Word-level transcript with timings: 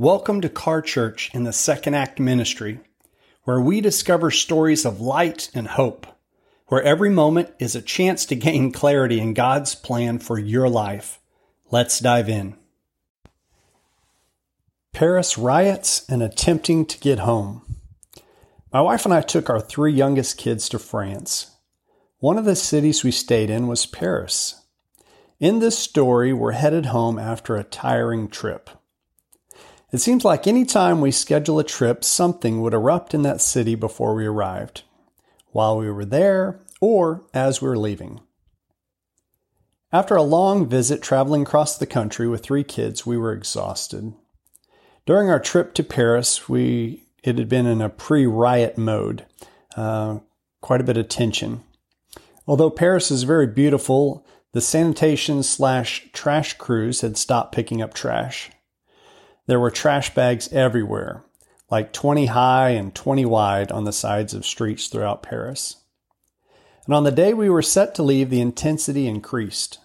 Welcome 0.00 0.42
to 0.42 0.48
Car 0.48 0.80
Church 0.80 1.28
in 1.34 1.42
the 1.42 1.52
Second 1.52 1.94
Act 1.94 2.20
Ministry, 2.20 2.78
where 3.42 3.60
we 3.60 3.80
discover 3.80 4.30
stories 4.30 4.84
of 4.84 5.00
light 5.00 5.50
and 5.54 5.66
hope, 5.66 6.06
where 6.68 6.80
every 6.80 7.10
moment 7.10 7.50
is 7.58 7.74
a 7.74 7.82
chance 7.82 8.24
to 8.26 8.36
gain 8.36 8.70
clarity 8.70 9.18
in 9.18 9.34
God's 9.34 9.74
plan 9.74 10.20
for 10.20 10.38
your 10.38 10.68
life. 10.68 11.18
Let's 11.72 11.98
dive 11.98 12.28
in. 12.28 12.54
Paris 14.92 15.36
riots 15.36 16.08
and 16.08 16.22
attempting 16.22 16.86
to 16.86 17.00
get 17.00 17.18
home. 17.18 17.80
My 18.72 18.82
wife 18.82 19.04
and 19.04 19.12
I 19.12 19.20
took 19.20 19.50
our 19.50 19.60
three 19.60 19.92
youngest 19.92 20.38
kids 20.38 20.68
to 20.68 20.78
France. 20.78 21.56
One 22.20 22.38
of 22.38 22.44
the 22.44 22.54
cities 22.54 23.02
we 23.02 23.10
stayed 23.10 23.50
in 23.50 23.66
was 23.66 23.84
Paris. 23.84 24.62
In 25.40 25.58
this 25.58 25.76
story, 25.76 26.32
we're 26.32 26.52
headed 26.52 26.86
home 26.86 27.18
after 27.18 27.56
a 27.56 27.64
tiring 27.64 28.28
trip. 28.28 28.70
It 29.90 29.98
seems 29.98 30.24
like 30.24 30.46
any 30.46 30.64
time 30.66 31.00
we 31.00 31.10
schedule 31.10 31.58
a 31.58 31.64
trip, 31.64 32.04
something 32.04 32.60
would 32.60 32.74
erupt 32.74 33.14
in 33.14 33.22
that 33.22 33.40
city 33.40 33.74
before 33.74 34.14
we 34.14 34.26
arrived, 34.26 34.82
while 35.50 35.78
we 35.78 35.90
were 35.90 36.04
there, 36.04 36.60
or 36.80 37.24
as 37.32 37.62
we 37.62 37.68
were 37.68 37.78
leaving. 37.78 38.20
After 39.90 40.14
a 40.14 40.22
long 40.22 40.68
visit 40.68 41.00
traveling 41.00 41.42
across 41.42 41.78
the 41.78 41.86
country 41.86 42.28
with 42.28 42.42
three 42.42 42.64
kids, 42.64 43.06
we 43.06 43.16
were 43.16 43.32
exhausted. 43.32 44.12
During 45.06 45.30
our 45.30 45.40
trip 45.40 45.72
to 45.74 45.82
Paris, 45.82 46.48
we 46.48 47.04
it 47.24 47.38
had 47.38 47.48
been 47.48 47.66
in 47.66 47.80
a 47.80 47.88
pre-riot 47.88 48.76
mode, 48.78 49.24
uh, 49.76 50.18
quite 50.60 50.80
a 50.80 50.84
bit 50.84 50.98
of 50.98 51.08
tension. 51.08 51.62
Although 52.46 52.70
Paris 52.70 53.10
is 53.10 53.22
very 53.22 53.46
beautiful, 53.46 54.24
the 54.52 54.60
sanitation 54.60 55.42
slash 55.42 56.08
trash 56.12 56.54
crews 56.54 57.00
had 57.00 57.16
stopped 57.16 57.54
picking 57.54 57.82
up 57.82 57.94
trash. 57.94 58.50
There 59.48 59.58
were 59.58 59.70
trash 59.70 60.12
bags 60.14 60.52
everywhere, 60.52 61.24
like 61.70 61.94
20 61.94 62.26
high 62.26 62.68
and 62.70 62.94
20 62.94 63.24
wide 63.24 63.72
on 63.72 63.84
the 63.84 63.94
sides 63.94 64.34
of 64.34 64.44
streets 64.44 64.88
throughout 64.88 65.22
Paris. 65.22 65.76
And 66.84 66.94
on 66.94 67.04
the 67.04 67.10
day 67.10 67.32
we 67.32 67.48
were 67.48 67.62
set 67.62 67.94
to 67.94 68.02
leave, 68.02 68.28
the 68.28 68.42
intensity 68.42 69.06
increased. 69.06 69.78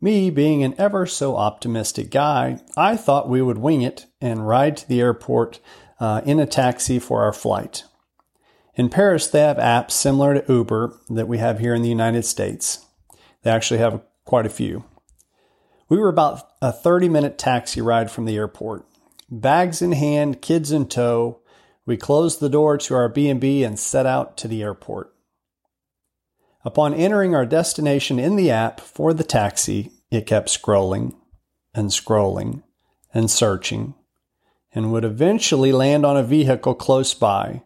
Me, 0.00 0.30
being 0.30 0.62
an 0.62 0.76
ever 0.78 1.04
so 1.04 1.36
optimistic 1.36 2.12
guy, 2.12 2.60
I 2.76 2.96
thought 2.96 3.28
we 3.28 3.42
would 3.42 3.58
wing 3.58 3.82
it 3.82 4.06
and 4.20 4.46
ride 4.46 4.76
to 4.76 4.88
the 4.88 5.00
airport 5.00 5.58
uh, 5.98 6.20
in 6.24 6.38
a 6.38 6.46
taxi 6.46 7.00
for 7.00 7.24
our 7.24 7.32
flight. 7.32 7.82
In 8.76 8.88
Paris, 8.88 9.26
they 9.26 9.40
have 9.40 9.56
apps 9.56 9.92
similar 9.92 10.40
to 10.40 10.52
Uber 10.52 10.96
that 11.10 11.26
we 11.26 11.38
have 11.38 11.58
here 11.58 11.74
in 11.74 11.82
the 11.82 11.88
United 11.88 12.24
States. 12.24 12.86
They 13.42 13.50
actually 13.50 13.78
have 13.78 14.02
quite 14.24 14.46
a 14.46 14.50
few. 14.50 14.84
We 15.88 15.98
were 15.98 16.08
about 16.08 16.50
a 16.60 16.72
30 16.72 17.08
minute 17.08 17.38
taxi 17.38 17.80
ride 17.80 18.10
from 18.10 18.24
the 18.24 18.36
airport. 18.36 18.86
Bags 19.30 19.80
in 19.82 19.92
hand, 19.92 20.42
kids 20.42 20.72
in 20.72 20.86
tow, 20.86 21.40
we 21.84 21.96
closed 21.96 22.40
the 22.40 22.48
door 22.48 22.76
to 22.78 22.94
our 22.94 23.08
B&B 23.08 23.62
and 23.62 23.78
set 23.78 24.06
out 24.06 24.36
to 24.38 24.48
the 24.48 24.62
airport. 24.62 25.14
Upon 26.64 26.94
entering 26.94 27.34
our 27.34 27.46
destination 27.46 28.18
in 28.18 28.34
the 28.34 28.50
app 28.50 28.80
for 28.80 29.14
the 29.14 29.22
taxi, 29.22 29.92
it 30.10 30.26
kept 30.26 30.48
scrolling 30.48 31.14
and 31.72 31.90
scrolling 31.90 32.64
and 33.14 33.30
searching 33.30 33.94
and 34.74 34.92
would 34.92 35.04
eventually 35.04 35.72
land 35.72 36.04
on 36.04 36.16
a 36.16 36.22
vehicle 36.22 36.74
close 36.74 37.14
by. 37.14 37.62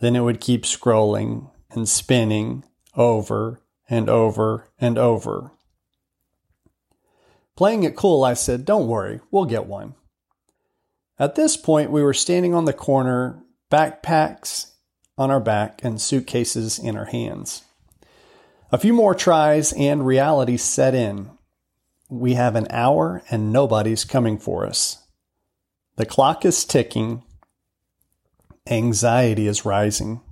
Then 0.00 0.14
it 0.14 0.20
would 0.20 0.40
keep 0.40 0.62
scrolling 0.62 1.50
and 1.70 1.88
spinning 1.88 2.64
over 2.96 3.60
and 3.88 4.08
over 4.08 4.68
and 4.80 4.96
over. 4.96 5.52
Playing 7.56 7.84
it 7.84 7.96
cool, 7.96 8.24
I 8.24 8.34
said, 8.34 8.64
Don't 8.64 8.88
worry, 8.88 9.20
we'll 9.30 9.44
get 9.44 9.66
one. 9.66 9.94
At 11.18 11.34
this 11.34 11.56
point, 11.56 11.90
we 11.90 12.02
were 12.02 12.14
standing 12.14 12.54
on 12.54 12.64
the 12.64 12.72
corner, 12.72 13.42
backpacks 13.70 14.70
on 15.18 15.30
our 15.30 15.40
back 15.40 15.84
and 15.84 16.00
suitcases 16.00 16.78
in 16.78 16.96
our 16.96 17.04
hands. 17.04 17.62
A 18.72 18.78
few 18.78 18.94
more 18.94 19.14
tries 19.14 19.72
and 19.74 20.06
reality 20.06 20.56
set 20.56 20.94
in. 20.94 21.30
We 22.08 22.34
have 22.34 22.56
an 22.56 22.68
hour 22.70 23.22
and 23.30 23.52
nobody's 23.52 24.04
coming 24.04 24.38
for 24.38 24.64
us. 24.66 25.04
The 25.96 26.06
clock 26.06 26.44
is 26.46 26.64
ticking. 26.64 27.22
Anxiety 28.68 29.46
is 29.46 29.66
rising. 29.66 30.22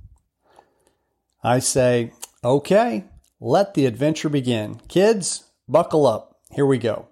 I 1.43 1.59
say, 1.59 2.13
okay, 2.43 3.05
let 3.41 3.75
the 3.75 3.87
adventure 3.87 4.29
begin. 4.29 4.81
Kids, 4.89 5.45
buckle 5.69 6.07
up. 6.07 6.28
Here 6.59 6.67
we 6.67 6.79
go. 6.79 7.07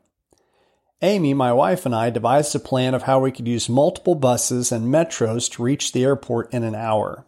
Amy, 1.00 1.32
my 1.32 1.52
wife, 1.52 1.86
and 1.86 1.94
I 1.94 2.10
devised 2.10 2.52
a 2.56 2.58
plan 2.58 2.94
of 2.94 3.04
how 3.04 3.20
we 3.20 3.30
could 3.30 3.46
use 3.46 3.68
multiple 3.68 4.16
buses 4.16 4.72
and 4.72 4.92
metros 4.92 5.48
to 5.52 5.62
reach 5.62 5.92
the 5.92 6.02
airport 6.02 6.52
in 6.52 6.64
an 6.64 6.74
hour. 6.74 7.24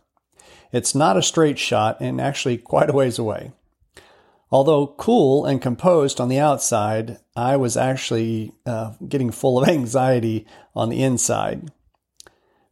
It's 0.73 0.97
not 0.97 1.17
a 1.17 1.23
straight 1.23 1.61
shot 1.61 2.01
and 2.01 2.21
actually 2.21 2.59
quite 2.59 2.91
a 2.91 2.93
ways 2.93 3.21
away. 3.21 3.53
Although 4.51 4.89
cool 4.99 5.47
and 5.47 5.63
composed 5.63 6.21
on 6.21 6.29
the 6.29 6.41
outside, 6.41 7.21
I 7.37 7.57
was 7.57 7.77
actually 7.77 8.53
uh, 8.67 8.95
getting 9.07 9.31
full 9.31 9.63
of 9.63 9.69
anxiety 9.69 10.45
on 10.75 10.89
the 10.89 11.05
inside. 11.05 11.71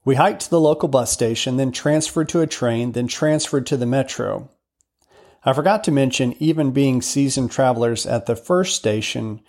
We 0.04 0.16
hiked 0.16 0.40
to 0.40 0.50
the 0.50 0.60
local 0.60 0.88
bus 0.88 1.12
station, 1.12 1.56
then 1.56 1.70
transferred 1.70 2.28
to 2.30 2.40
a 2.40 2.48
train, 2.48 2.90
then 2.90 3.06
transferred 3.06 3.66
to 3.66 3.76
the 3.76 3.86
metro. 3.86 4.50
I 5.46 5.52
forgot 5.52 5.84
to 5.84 5.92
mention, 5.92 6.34
even 6.40 6.72
being 6.72 7.00
seasoned 7.00 7.52
travelers 7.52 8.04
at 8.04 8.26
the 8.26 8.34
first 8.34 8.74
station, 8.74 9.40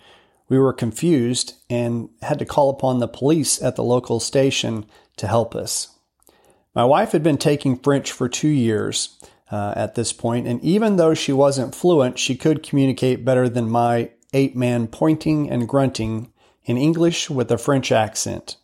we 0.48 0.56
were 0.56 0.72
confused 0.72 1.54
and 1.68 2.08
had 2.22 2.38
to 2.38 2.44
call 2.44 2.70
upon 2.70 3.00
the 3.00 3.08
police 3.08 3.60
at 3.60 3.74
the 3.74 3.82
local 3.82 4.20
station 4.20 4.86
to 5.16 5.26
help 5.26 5.56
us. 5.56 5.88
My 6.72 6.84
wife 6.84 7.10
had 7.10 7.24
been 7.24 7.36
taking 7.36 7.76
French 7.76 8.12
for 8.12 8.28
two 8.28 8.48
years 8.48 9.18
uh, 9.50 9.72
at 9.74 9.96
this 9.96 10.12
point, 10.12 10.46
and 10.46 10.62
even 10.62 10.96
though 10.96 11.14
she 11.14 11.32
wasn't 11.32 11.74
fluent, 11.74 12.16
she 12.16 12.36
could 12.36 12.62
communicate 12.62 13.24
better 13.24 13.48
than 13.48 13.68
my 13.68 14.10
eight 14.32 14.54
man 14.54 14.86
pointing 14.86 15.50
and 15.50 15.68
grunting 15.68 16.32
in 16.64 16.76
English 16.76 17.28
with 17.28 17.50
a 17.50 17.58
French 17.58 17.90
accent. 17.90 18.56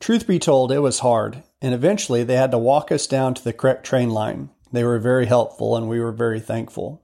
Truth 0.00 0.26
be 0.26 0.40
told, 0.40 0.72
it 0.72 0.80
was 0.80 0.98
hard, 0.98 1.44
and 1.62 1.72
eventually 1.72 2.24
they 2.24 2.34
had 2.34 2.50
to 2.50 2.58
walk 2.58 2.90
us 2.90 3.06
down 3.06 3.34
to 3.34 3.44
the 3.44 3.52
correct 3.52 3.86
train 3.86 4.10
line. 4.10 4.50
They 4.74 4.82
were 4.82 4.98
very 4.98 5.26
helpful, 5.26 5.76
and 5.76 5.88
we 5.88 6.00
were 6.00 6.10
very 6.10 6.40
thankful. 6.40 7.00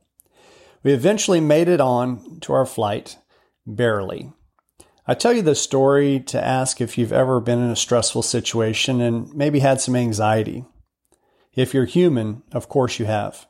We 0.82 0.92
eventually 0.92 1.38
made 1.38 1.69
it 1.69 1.81
on 1.81 2.41
to 2.41 2.53
our 2.53 2.66
flight, 2.66 3.16
barely. 3.64 4.32
I 5.06 5.14
tell 5.14 5.32
you 5.32 5.42
this 5.42 5.62
story 5.62 6.19
to 6.26 6.44
ask 6.44 6.80
if 6.80 6.98
you've 6.98 7.12
ever 7.12 7.38
been 7.38 7.60
in 7.60 7.70
a 7.70 7.76
stressful 7.76 8.22
situation 8.22 9.00
and 9.00 9.32
maybe 9.32 9.60
had 9.60 9.80
some 9.80 9.94
anxiety. 9.94 10.64
If 11.54 11.72
you're 11.72 11.84
human, 11.84 12.42
of 12.50 12.69
course 12.69 12.98
you 12.98 13.06
have. 13.06 13.47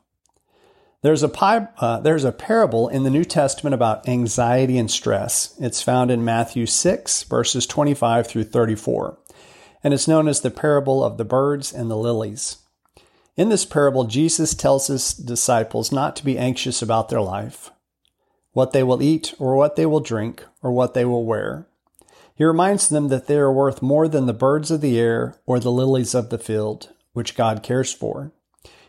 There's 1.01 1.23
a, 1.23 1.71
uh, 1.79 2.01
there's 2.01 2.25
a 2.25 2.33
parable 2.33 2.89
in 2.89 3.05
the 3.05 3.11
New 3.11 3.25
Testament 3.25 3.73
about 3.73 4.07
anxiety 4.07 4.77
and 4.77 4.91
stress. 4.91 5.55
It's 5.59 5.81
found 5.81 6.11
in 6.11 6.27
Matthew 6.27 6.67
6, 6.67 7.23
verses 7.23 7.67
25 7.67 8.27
through 8.27 8.45
34, 8.45 9.19
and 9.83 9.95
it's 9.95 10.09
known 10.09 10.29
as 10.29 10.43
the 10.43 10.51
parable 10.51 11.03
of 11.03 11.17
the 11.17 11.25
birds 11.25 11.73
and 11.73 11.91
the 11.91 11.97
lilies. 11.97 12.59
In 13.37 13.49
this 13.49 13.65
parable, 13.65 14.05
Jesus 14.05 14.55
tells 14.55 14.89
his 14.89 15.15
disciples 15.15 15.93
not 15.93 16.17
to 16.17 16.25
be 16.25 16.39
anxious 16.39 16.83
about 16.83 17.09
their 17.09 17.21
life, 17.21 17.71
what 18.53 18.73
they 18.73 18.83
will 18.83 19.03
eat, 19.03 19.35
or 19.39 19.57
what 19.57 19.77
they 19.77 19.87
will 19.87 20.01
drink, 20.01 20.45
or 20.63 20.73
what 20.73 20.95
they 20.95 21.05
will 21.05 21.25
wear. 21.25 21.67
He 22.35 22.45
reminds 22.45 22.89
them 22.89 23.09
that 23.09 23.27
they 23.27 23.37
are 23.37 23.53
worth 23.53 23.83
more 23.83 24.09
than 24.09 24.27
the 24.27 24.33
birds 24.33 24.71
of 24.71 24.81
the 24.81 24.99
air 24.99 25.37
or 25.47 25.61
the 25.61 25.71
lilies 25.71 26.15
of 26.15 26.31
the 26.31 26.39
field, 26.39 26.89
which 27.13 27.37
God 27.37 27.63
cares 27.63 27.93
for. 27.93 28.33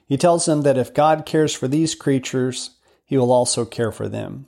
He 0.08 0.18
tells 0.18 0.46
them 0.46 0.62
that 0.62 0.78
if 0.78 0.94
God 0.94 1.26
cares 1.26 1.54
for 1.54 1.68
these 1.68 1.96
creatures, 1.96 2.78
he 3.06 3.18
will 3.18 3.32
also 3.32 3.66
care 3.66 3.92
for 3.92 4.08
them. 4.08 4.48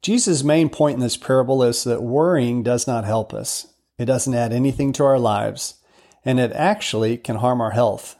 Jesus' 0.00 0.44
main 0.44 0.68
point 0.68 0.94
in 0.94 1.00
this 1.00 1.16
parable 1.16 1.62
is 1.62 1.84
that 1.84 2.02
worrying 2.02 2.62
does 2.62 2.86
not 2.86 3.04
help 3.04 3.34
us. 3.34 3.68
It 3.98 4.06
doesn't 4.06 4.34
add 4.34 4.52
anything 4.52 4.92
to 4.94 5.04
our 5.04 5.18
lives, 5.18 5.74
and 6.24 6.38
it 6.38 6.52
actually 6.52 7.16
can 7.16 7.36
harm 7.36 7.60
our 7.60 7.72
health. 7.72 8.16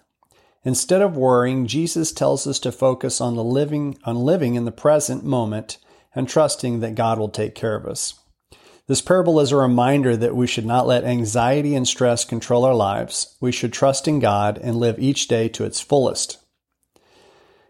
Instead 0.64 1.02
of 1.02 1.16
worrying, 1.16 1.66
Jesus 1.66 2.12
tells 2.12 2.46
us 2.46 2.58
to 2.60 2.72
focus 2.72 3.20
on 3.20 3.36
the 3.36 3.44
living 3.44 3.98
on 4.04 4.16
living 4.16 4.54
in 4.54 4.64
the 4.64 4.72
present 4.72 5.24
moment 5.24 5.78
and 6.14 6.28
trusting 6.28 6.80
that 6.80 6.94
God 6.94 7.18
will 7.18 7.28
take 7.28 7.54
care 7.54 7.76
of 7.76 7.86
us. 7.86 8.14
This 8.88 9.02
parable 9.02 9.38
is 9.38 9.52
a 9.52 9.56
reminder 9.56 10.16
that 10.16 10.34
we 10.34 10.46
should 10.46 10.64
not 10.64 10.86
let 10.86 11.04
anxiety 11.04 11.74
and 11.74 11.86
stress 11.86 12.24
control 12.24 12.64
our 12.64 12.74
lives. 12.74 13.36
We 13.38 13.52
should 13.52 13.72
trust 13.72 14.08
in 14.08 14.18
God 14.18 14.58
and 14.58 14.76
live 14.76 14.98
each 14.98 15.28
day 15.28 15.48
to 15.50 15.64
its 15.64 15.80
fullest. 15.80 16.38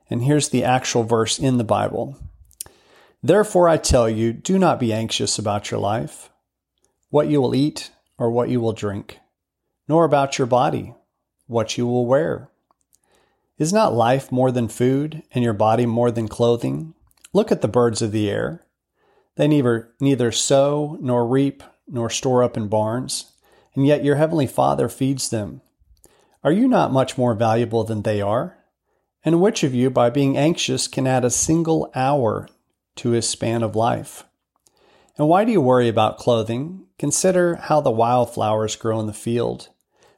And 0.09 0.23
here's 0.23 0.49
the 0.49 0.65
actual 0.65 1.03
verse 1.03 1.39
in 1.39 1.59
the 1.59 1.65
Bible. 1.65 2.17
Therefore, 3.21 3.69
I 3.69 3.79
tell 3.79 4.09
you, 4.09 4.33
do 4.33 4.59
not 4.59 4.79
be 4.79 4.93
anxious 4.93 5.39
about 5.39 5.73
your 5.73 5.81
life, 5.81 6.31
what 7.11 7.27
you 7.27 7.41
will 7.41 7.55
eat 7.55 7.91
or 8.17 8.31
what 8.31 8.49
you 8.49 8.61
will 8.61 8.73
drink, 8.73 9.19
nor 9.89 10.05
about 10.05 10.39
your 10.39 10.47
body, 10.47 10.95
what 11.47 11.77
you 11.77 11.85
will 11.87 12.07
wear. 12.07 12.49
Is 13.59 13.73
not 13.73 13.93
life 13.93 14.31
more 14.31 14.53
than 14.53 14.69
food, 14.69 15.25
and 15.33 15.43
your 15.43 15.53
body 15.53 15.85
more 15.85 16.13
than 16.13 16.29
clothing? 16.29 16.95
Look 17.33 17.51
at 17.51 17.61
the 17.61 17.67
birds 17.67 18.01
of 18.01 18.13
the 18.13 18.31
air. 18.31 18.65
They 19.35 19.49
neither, 19.49 19.91
neither 20.01 20.31
sow, 20.31 20.97
nor 21.01 21.27
reap, 21.27 21.65
nor 21.89 22.09
store 22.09 22.45
up 22.45 22.57
in 22.57 22.69
barns, 22.69 23.33
and 23.75 23.85
yet 23.85 24.05
your 24.05 24.15
heavenly 24.15 24.47
Father 24.47 24.89
feeds 24.89 25.31
them. 25.31 25.61
Are 26.45 26.53
you 26.53 26.69
not 26.69 26.93
much 26.93 27.19
more 27.19 27.35
valuable 27.35 27.83
than 27.83 28.03
they 28.03 28.21
are? 28.21 28.59
And 29.25 29.41
which 29.41 29.65
of 29.65 29.75
you, 29.75 29.91
by 29.91 30.09
being 30.09 30.37
anxious, 30.37 30.87
can 30.87 31.09
add 31.09 31.25
a 31.25 31.31
single 31.31 31.91
hour 31.97 32.49
to 32.97 33.11
his 33.11 33.29
span 33.29 33.65
of 33.65 33.75
life? 33.75 34.23
And 35.17 35.27
why 35.27 35.45
do 35.45 35.51
you 35.51 35.61
worry 35.61 35.89
about 35.89 36.19
clothing? 36.19 36.87
Consider 36.97 37.57
how 37.57 37.81
the 37.81 37.91
wildflowers 37.91 38.77
grow 38.77 39.01
in 39.01 39.07
the 39.09 39.13
field. 39.13 39.69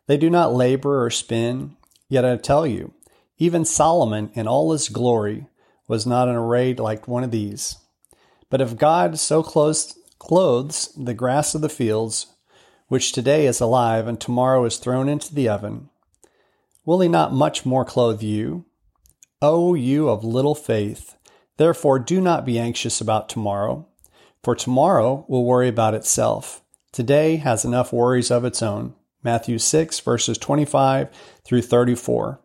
They 0.07 0.19
do 0.19 0.29
not 0.29 0.53
labor 0.53 1.03
or 1.03 1.09
spin, 1.09 1.77
yet 2.11 2.27
I 2.27 2.37
tell 2.37 2.67
you, 2.67 2.93
even 3.41 3.65
Solomon 3.65 4.31
in 4.35 4.47
all 4.47 4.71
his 4.71 4.91
glory 4.91 5.47
was 5.89 6.07
not 6.07 6.29
arrayed 6.29 6.79
like 6.79 7.09
one 7.09 7.25
of 7.25 7.31
these. 7.31 7.79
But 8.51 8.61
if 8.61 8.77
God 8.77 9.19
so 9.19 9.43
clothes, 9.43 9.99
clothes 10.19 10.93
the 10.97 11.15
grass 11.15 11.55
of 11.55 11.63
the 11.63 11.71
fields, 11.71 12.27
which 12.89 13.13
today 13.13 13.47
is 13.47 13.59
alive 13.61 14.07
and 14.07 14.21
tomorrow 14.21 14.65
is 14.67 14.77
thrown 14.77 15.09
into 15.09 15.35
the 15.35 15.49
oven, 15.49 15.89
will 16.85 17.01
he 17.01 17.09
not 17.09 17.33
much 17.33 17.65
more 17.65 17.85
clothe 17.85 18.23
you? 18.23 18.67
O 19.41 19.75
you 19.75 20.11
of 20.11 20.23
little 20.23 20.55
faith! 20.55 21.17
Therefore 21.57 21.99
do 21.99 22.21
not 22.21 22.45
be 22.45 22.59
anxious 22.59 23.01
about 23.01 23.29
tomorrow, 23.29 23.87
for 24.43 24.55
tomorrow 24.55 25.25
will 25.29 25.45
worry 25.45 25.69
about 25.69 25.95
itself. 25.95 26.63
Today 26.93 27.37
has 27.37 27.65
enough 27.65 27.93
worries 27.93 28.31
of 28.31 28.45
its 28.45 28.63
own. 28.63 28.95
Matthew 29.23 29.59
6, 29.59 30.01
verses 30.01 30.37
25 30.37 31.09
through 31.45 31.63
34. 31.63 32.41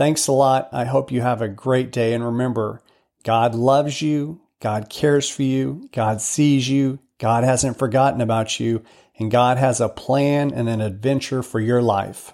Thanks 0.00 0.28
a 0.28 0.32
lot. 0.32 0.70
I 0.72 0.86
hope 0.86 1.12
you 1.12 1.20
have 1.20 1.42
a 1.42 1.48
great 1.48 1.92
day. 1.92 2.14
And 2.14 2.24
remember, 2.24 2.80
God 3.22 3.54
loves 3.54 4.00
you. 4.00 4.40
God 4.58 4.88
cares 4.88 5.28
for 5.28 5.42
you. 5.42 5.90
God 5.92 6.22
sees 6.22 6.70
you. 6.70 7.00
God 7.18 7.44
hasn't 7.44 7.78
forgotten 7.78 8.22
about 8.22 8.58
you. 8.58 8.82
And 9.18 9.30
God 9.30 9.58
has 9.58 9.78
a 9.78 9.90
plan 9.90 10.54
and 10.54 10.70
an 10.70 10.80
adventure 10.80 11.42
for 11.42 11.60
your 11.60 11.82
life. 11.82 12.32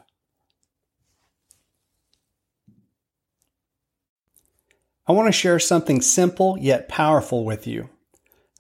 I 5.09 5.11
want 5.11 5.27
to 5.27 5.33
share 5.33 5.59
something 5.59 6.01
simple 6.01 6.57
yet 6.61 6.89
powerful 6.89 7.45
with 7.45 7.67
you. 7.67 7.89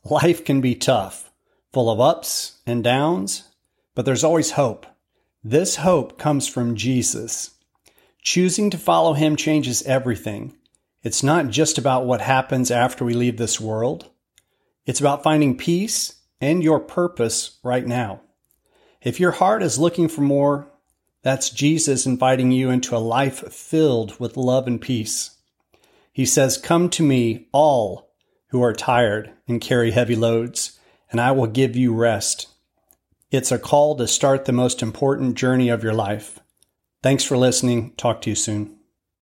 Life 0.02 0.44
can 0.44 0.60
be 0.60 0.74
tough, 0.74 1.30
full 1.72 1.88
of 1.88 2.00
ups 2.00 2.58
and 2.66 2.82
downs, 2.82 3.44
but 3.94 4.04
there's 4.04 4.24
always 4.24 4.50
hope. 4.50 4.84
This 5.44 5.76
hope 5.76 6.18
comes 6.18 6.48
from 6.48 6.74
Jesus. 6.74 7.55
Choosing 8.26 8.70
to 8.70 8.76
follow 8.76 9.12
him 9.12 9.36
changes 9.36 9.84
everything. 9.84 10.56
It's 11.04 11.22
not 11.22 11.48
just 11.48 11.78
about 11.78 12.06
what 12.06 12.20
happens 12.20 12.72
after 12.72 13.04
we 13.04 13.14
leave 13.14 13.36
this 13.36 13.60
world. 13.60 14.10
It's 14.84 14.98
about 14.98 15.22
finding 15.22 15.56
peace 15.56 16.12
and 16.40 16.60
your 16.60 16.80
purpose 16.80 17.60
right 17.62 17.86
now. 17.86 18.22
If 19.00 19.20
your 19.20 19.30
heart 19.30 19.62
is 19.62 19.78
looking 19.78 20.08
for 20.08 20.22
more, 20.22 20.66
that's 21.22 21.50
Jesus 21.50 22.04
inviting 22.04 22.50
you 22.50 22.68
into 22.68 22.96
a 22.96 22.98
life 22.98 23.52
filled 23.52 24.18
with 24.18 24.36
love 24.36 24.66
and 24.66 24.80
peace. 24.80 25.36
He 26.12 26.26
says, 26.26 26.58
Come 26.58 26.90
to 26.90 27.04
me, 27.04 27.46
all 27.52 28.10
who 28.48 28.60
are 28.60 28.72
tired 28.72 29.34
and 29.46 29.60
carry 29.60 29.92
heavy 29.92 30.16
loads, 30.16 30.80
and 31.12 31.20
I 31.20 31.30
will 31.30 31.46
give 31.46 31.76
you 31.76 31.94
rest. 31.94 32.48
It's 33.30 33.52
a 33.52 33.58
call 33.60 33.94
to 33.94 34.08
start 34.08 34.46
the 34.46 34.52
most 34.52 34.82
important 34.82 35.36
journey 35.36 35.68
of 35.68 35.84
your 35.84 35.94
life 35.94 36.40
Thanks 37.06 37.22
for 37.22 37.36
listening. 37.36 37.92
Talk 37.92 38.20
to 38.22 38.30
you 38.30 38.34
soon. 38.34 38.75